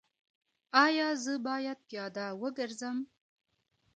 ایا 0.85 1.07
زه 1.23 1.33
باید 1.47 1.79
پیاده 1.89 2.25
وګرځم؟ 2.41 2.97